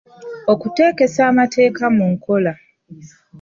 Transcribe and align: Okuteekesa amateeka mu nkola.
Okuteekesa 0.53 1.21
amateeka 1.31 1.83
mu 1.95 2.05
nkola. 2.13 2.53